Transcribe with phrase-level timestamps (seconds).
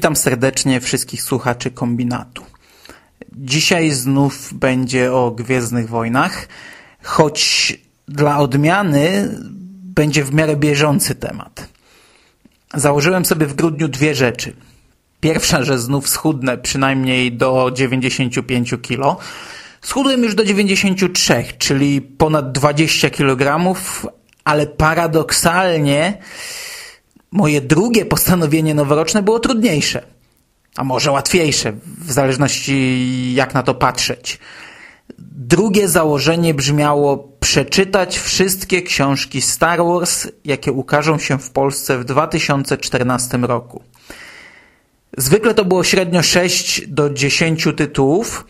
[0.00, 2.42] Witam serdecznie wszystkich słuchaczy kombinatu.
[3.32, 6.48] Dzisiaj znów będzie o Gwiezdnych Wojnach,
[7.02, 7.74] choć
[8.08, 9.34] dla odmiany
[9.94, 11.68] będzie w miarę bieżący temat.
[12.74, 14.56] Założyłem sobie w grudniu dwie rzeczy.
[15.20, 19.22] Pierwsza, że znów schudnę przynajmniej do 95 kg.
[19.80, 23.74] Schudłem już do 93, czyli ponad 20 kg,
[24.44, 26.18] ale paradoksalnie
[27.32, 30.02] moje drugie postanowienie noworoczne było trudniejsze.
[30.76, 34.38] A może łatwiejsze, w zależności jak na to patrzeć.
[35.18, 43.38] Drugie założenie brzmiało przeczytać wszystkie książki Star Wars, jakie ukażą się w Polsce w 2014
[43.38, 43.82] roku.
[45.16, 48.46] Zwykle to było średnio 6 do 10 tytułów,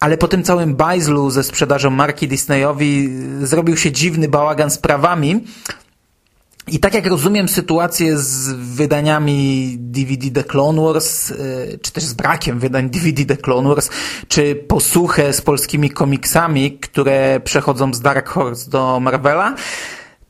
[0.00, 3.08] ale po tym całym bajzlu ze sprzedażą marki Disneyowi
[3.42, 5.44] zrobił się dziwny bałagan z prawami,
[6.66, 12.14] i tak jak rozumiem sytuację z wydaniami DVD The Clone Wars, y, czy też z
[12.14, 13.90] brakiem wydań DVD The Clone Wars,
[14.28, 19.54] czy posłuchę z polskimi komiksami, które przechodzą z Dark Horse do Marvela,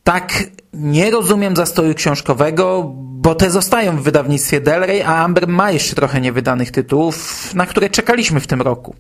[0.04, 5.70] tak nie rozumiem zastoju książkowego, bo te zostają w wydawnictwie Del Rey, a Amber ma
[5.70, 8.94] jeszcze trochę niewydanych tytułów, na które czekaliśmy w tym roku.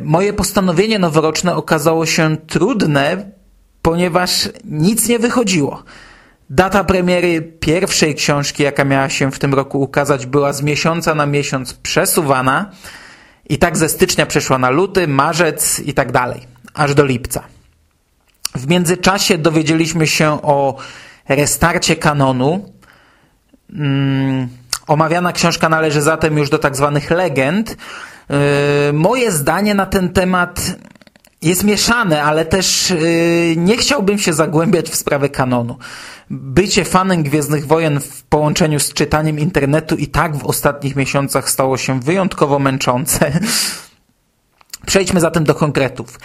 [0.00, 3.30] Moje postanowienie noworoczne okazało się trudne,
[3.82, 5.82] ponieważ nic nie wychodziło.
[6.50, 11.26] Data premiery pierwszej książki, jaka miała się w tym roku ukazać, była z miesiąca na
[11.26, 12.70] miesiąc przesuwana
[13.48, 16.40] i tak ze stycznia przeszła na luty, marzec i tak dalej,
[16.74, 17.42] aż do lipca.
[18.54, 20.76] W międzyczasie dowiedzieliśmy się o
[21.28, 22.72] restarcie kanonu.
[23.76, 24.48] Hmm,
[24.86, 27.76] omawiana książka należy zatem już do tak zwanych legend.
[28.30, 30.60] Yy, moje zdanie na ten temat
[31.42, 35.78] jest mieszane, ale też yy, nie chciałbym się zagłębiać w sprawę kanonu.
[36.30, 41.76] Bycie fanem Gwiezdnych Wojen w połączeniu z czytaniem internetu i tak w ostatnich miesiącach stało
[41.76, 43.32] się wyjątkowo męczące.
[44.86, 46.18] Przejdźmy zatem do konkretów.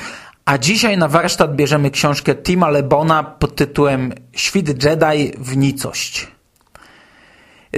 [0.45, 6.27] A dzisiaj na warsztat bierzemy książkę Tima Lebona pod tytułem Świt Jedi w nicość.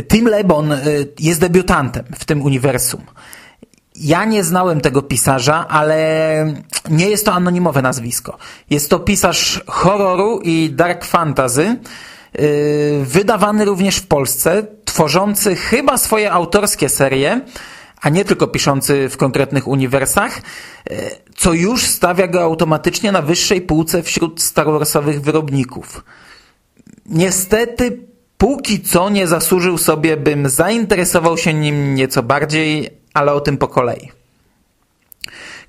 [0.07, 0.77] Tim Lebon y,
[1.19, 3.01] jest debiutantem w tym uniwersum.
[3.99, 6.53] Ja nie znałem tego pisarza, ale
[6.89, 8.37] nie jest to anonimowe nazwisko.
[8.69, 11.75] Jest to pisarz horroru i dark fantasy,
[12.33, 17.41] yy, wydawany również w Polsce, tworzący chyba swoje autorskie serie,
[18.01, 20.41] a nie tylko piszący w konkretnych uniwersach,
[20.89, 20.97] yy,
[21.35, 26.03] co już stawia go automatycznie na wyższej półce wśród Star Warsowych wyrobników.
[27.05, 27.99] Niestety,
[28.37, 33.67] póki co nie zasłużył sobie, bym zainteresował się nim nieco bardziej, ale o tym po
[33.67, 34.11] kolei.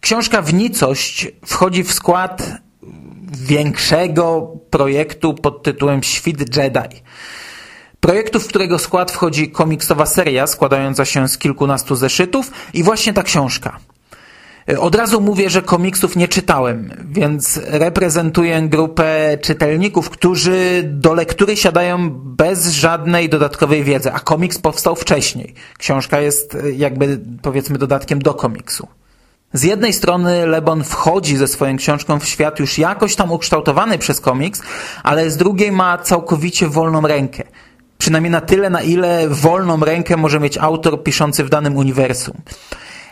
[0.01, 2.43] Książka w nicość wchodzi w skład
[3.33, 7.03] większego projektu pod tytułem Świt Jedi.
[8.01, 13.23] Projektu, w którego skład wchodzi komiksowa seria składająca się z kilkunastu zeszytów i właśnie ta
[13.23, 13.79] książka.
[14.77, 22.11] Od razu mówię, że komiksów nie czytałem, więc reprezentuję grupę czytelników, którzy do lektury siadają
[22.11, 25.55] bez żadnej dodatkowej wiedzy, a komiks powstał wcześniej.
[25.79, 28.89] Książka jest jakby powiedzmy dodatkiem do komiksu.
[29.53, 34.21] Z jednej strony Lebon wchodzi ze swoją książką w świat już jakoś tam ukształtowany przez
[34.21, 34.63] komiks,
[35.03, 37.43] ale z drugiej ma całkowicie wolną rękę.
[37.99, 42.35] Przynajmniej na tyle, na ile wolną rękę może mieć autor piszący w danym uniwersum.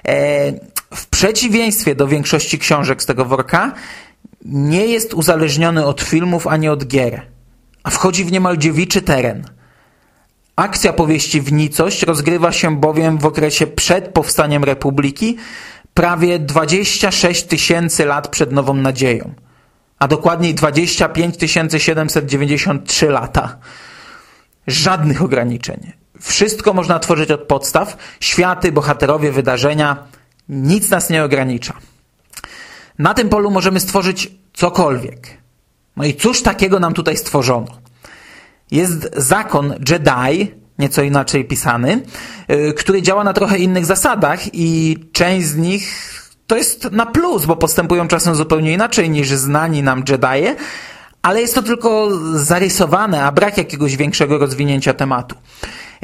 [0.08, 0.52] E,
[0.96, 3.72] w przeciwieństwie do większości książek z tego worka,
[4.44, 7.22] nie jest uzależniony od filmów ani od gier,
[7.82, 9.44] a wchodzi w niemal dziewiczy teren.
[10.56, 15.36] Akcja powieści w nicość rozgrywa się bowiem w okresie przed powstaniem Republiki,
[15.94, 19.34] prawie 26 tysięcy lat przed Nową Nadzieją,
[19.98, 21.36] a dokładniej 25
[21.76, 23.56] 793 lata.
[24.66, 25.92] Żadnych ograniczeń.
[26.20, 29.96] Wszystko można tworzyć od podstaw, światy, bohaterowie, wydarzenia,
[30.48, 31.74] nic nas nie ogranicza.
[32.98, 35.28] Na tym polu możemy stworzyć cokolwiek.
[35.96, 37.66] No i cóż takiego nam tutaj stworzono?
[38.70, 42.02] Jest zakon Jedi, nieco inaczej pisany,
[42.50, 46.12] y, który działa na trochę innych zasadach i część z nich
[46.46, 50.56] to jest na plus, bo postępują czasem zupełnie inaczej niż znani nam Jedi,
[51.22, 55.36] ale jest to tylko zarysowane, a brak jakiegoś większego rozwinięcia tematu.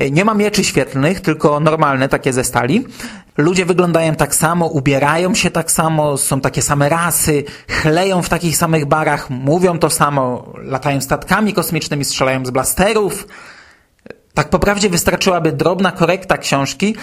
[0.00, 2.86] Y, nie ma mieczy świetlnych, tylko normalne, takie ze stali.
[3.36, 8.56] Ludzie wyglądają tak samo, ubierają się tak samo, są takie same rasy, chleją w takich
[8.56, 13.26] samych barach, mówią to samo, latają statkami kosmicznymi, strzelają z blasterów.
[14.34, 16.96] Tak po prawdzie wystarczyłaby drobna korekta książki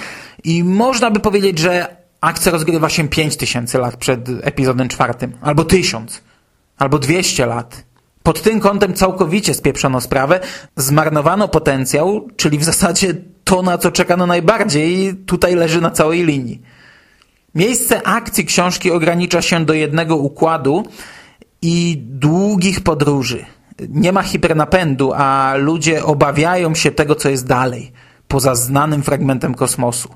[0.44, 6.21] i można by powiedzieć, że akcja rozgrywa się 5000 lat przed epizodem czwartym, albo 1000,
[6.77, 7.88] albo 200 lat.
[8.24, 10.39] Pod tym kątem całkowicie spieprzono sprawę,
[10.75, 13.13] zmarnowano potencjał, czyli w zasadzie
[13.44, 16.62] to, na co czekano najbardziej, tutaj leży na całej linii.
[17.56, 20.86] Miejsce akcji książki ogranicza się do jednego układu
[21.62, 23.45] i długich podróży.
[23.89, 27.92] Nie ma hipernapędu, a ludzie obawiają się tego, co jest dalej,
[28.27, 30.10] poza znanym fragmentem kosmosu.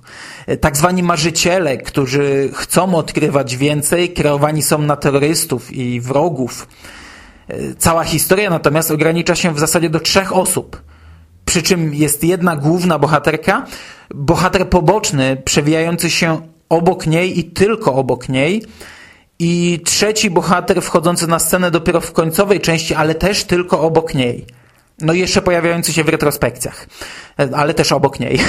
[0.61, 6.67] Tak zwani marzyciele, którzy chcą odkrywać więcej, kreowani są na terrorystów i wrogów.
[7.77, 10.81] Cała historia natomiast ogranicza się w zasadzie do trzech osób.
[11.45, 13.65] Przy czym jest jedna główna bohaterka,
[14.15, 18.63] bohater poboczny, przewijający się obok niej i tylko obok niej,
[19.39, 24.45] i trzeci bohater wchodzący na scenę dopiero w końcowej części, ale też tylko obok niej.
[25.01, 26.87] No i jeszcze pojawiający się w retrospekcjach,
[27.55, 28.39] ale też obok niej.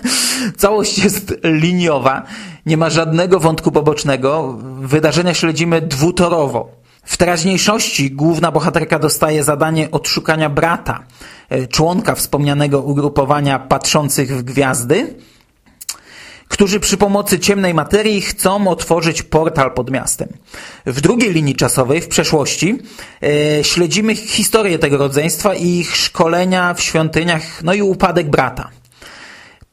[0.56, 2.22] Całość jest liniowa,
[2.66, 6.77] nie ma żadnego wątku pobocznego, wydarzenia śledzimy dwutorowo.
[7.08, 11.04] W teraźniejszości główna bohaterka dostaje zadanie odszukania brata,
[11.48, 15.14] e, członka wspomnianego ugrupowania patrzących w gwiazdy,
[16.48, 20.28] którzy przy pomocy ciemnej materii chcą otworzyć portal pod miastem.
[20.86, 22.78] W drugiej linii czasowej, w przeszłości,
[23.22, 28.70] e, śledzimy historię tego rodzeństwa i ich szkolenia w świątyniach, no i upadek brata.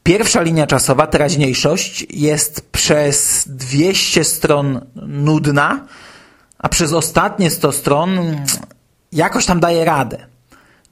[0.02, 5.86] Pierwsza linia czasowa, teraźniejszość, jest przez 200 stron nudna,
[6.58, 8.36] a przez ostatnie 100 stron
[9.12, 10.26] jakoś tam daje radę.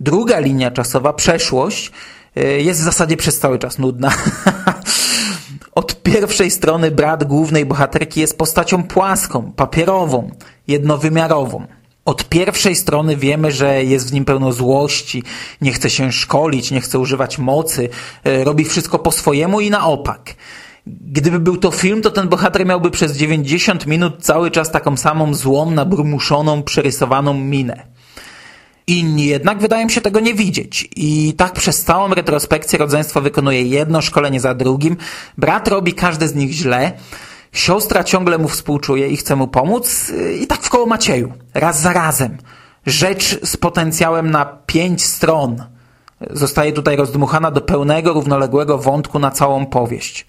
[0.01, 1.93] Druga linia czasowa, przeszłość,
[2.37, 4.13] e, jest w zasadzie przez cały czas nudna.
[5.75, 10.31] Od pierwszej strony brat głównej bohaterki jest postacią płaską, papierową,
[10.69, 11.67] jednowymiarową.
[12.05, 15.23] Od pierwszej strony wiemy, że jest w nim pełno złości,
[15.61, 17.89] nie chce się szkolić, nie chce używać mocy,
[18.25, 20.35] e, robi wszystko po swojemu i na opak.
[20.87, 25.35] Gdyby był to film, to ten bohater miałby przez 90 minut cały czas taką samą
[25.35, 27.87] złą, nabrmuszoną, przerysowaną minę.
[28.87, 34.03] Inni jednak wydają się tego nie widzieć i tak przez całą retrospekcję rodzeństwo wykonuje jedno
[34.03, 34.97] szkolenie za drugim,
[35.39, 36.93] brat robi każde z nich źle,
[37.53, 41.93] siostra ciągle mu współczuje i chce mu pomóc i tak w koło Macieju, raz za
[41.93, 42.39] razem.
[42.87, 45.65] Rzecz z potencjałem na pięć stron
[46.31, 50.27] zostaje tutaj rozdmuchana do pełnego, równoległego wątku na całą powieść.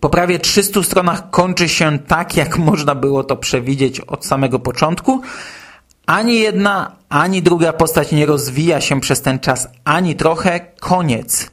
[0.00, 5.22] Po prawie 300 stronach kończy się tak, jak można było to przewidzieć od samego początku,
[6.06, 10.60] ani jedna, ani druga postać nie rozwija się przez ten czas ani trochę.
[10.80, 11.50] Koniec.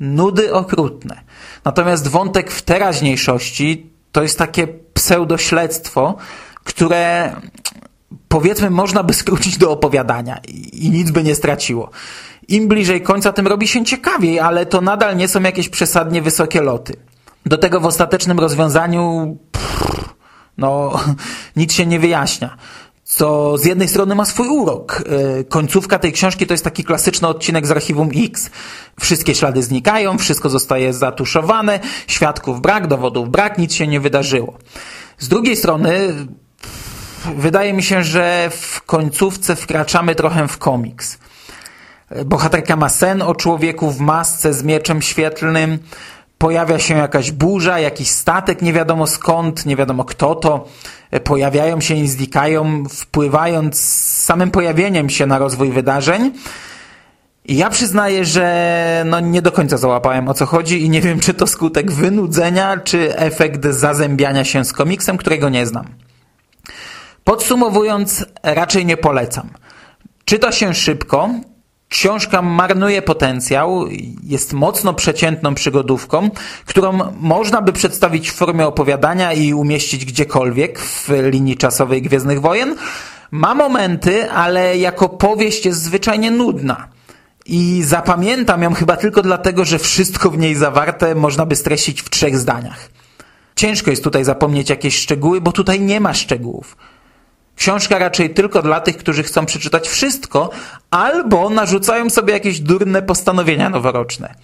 [0.00, 1.20] Nudy okrutne.
[1.64, 6.16] Natomiast wątek w teraźniejszości to jest takie pseudośledztwo,
[6.64, 7.36] które
[8.28, 10.40] powiedzmy można by skrócić do opowiadania
[10.72, 11.90] i nic by nie straciło.
[12.48, 16.62] Im bliżej końca, tym robi się ciekawiej, ale to nadal nie są jakieś przesadnie wysokie
[16.62, 16.96] loty.
[17.46, 20.14] Do tego w ostatecznym rozwiązaniu pff,
[20.58, 21.00] no
[21.56, 22.56] nic się nie wyjaśnia
[23.04, 25.02] co z jednej strony ma swój urok.
[25.40, 28.50] E, końcówka tej książki to jest taki klasyczny odcinek z archiwum X.
[29.00, 34.58] Wszystkie ślady znikają, wszystko zostaje zatuszowane, świadków brak, dowodów brak, nic się nie wydarzyło.
[35.18, 36.14] Z drugiej strony
[37.36, 41.18] wydaje mi się, że w końcówce wkraczamy trochę w komiks.
[42.10, 45.78] E, bohaterka ma sen o człowieku w masce z mieczem świetlnym,
[46.44, 50.68] pojawia się jakaś burza, jakiś statek, nie wiadomo skąd, nie wiadomo kto to,
[51.10, 53.80] e, pojawiają się i znikają, wpływając
[54.24, 56.32] samym pojawieniem się na rozwój wydarzeń.
[57.44, 61.20] I ja przyznaję, że no nie do końca załapałem o co chodzi i nie wiem,
[61.20, 65.86] czy to skutek wynudzenia, czy efekt zazębiania się z komiksem, którego nie znam.
[67.24, 69.50] Podsumowując, raczej nie polecam.
[70.24, 71.30] Czyta się szybko,
[71.94, 73.84] Książka marnuje potencjał,
[74.22, 76.30] jest mocno przeciętną przygodówką,
[76.66, 82.76] którą można by przedstawić w formie opowiadania i umieścić gdziekolwiek w linii czasowej Gwiezdnych Wojen.
[83.30, 86.88] Ma momenty, ale jako powieść jest zwyczajnie nudna.
[87.46, 92.10] I zapamiętam ją chyba tylko dlatego, że wszystko w niej zawarte można by streścić w
[92.10, 92.90] trzech zdaniach.
[93.56, 96.76] Ciężko jest tutaj zapomnieć jakieś szczegóły, bo tutaj nie ma szczegółów.
[97.56, 100.50] Książka raczej tylko dla tych, którzy chcą przeczytać wszystko,
[100.90, 104.34] albo narzucają sobie jakieś durne postanowienia noworoczne.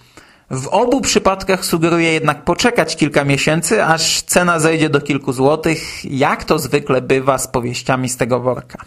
[0.51, 6.43] W obu przypadkach sugeruję jednak poczekać kilka miesięcy, aż cena zejdzie do kilku złotych, jak
[6.43, 8.85] to zwykle bywa z powieściami z tego worka.